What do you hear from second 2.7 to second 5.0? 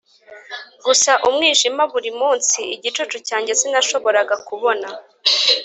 igicucu cyanjye, sinashoboraga kubona